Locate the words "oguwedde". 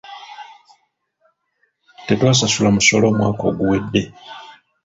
3.49-4.01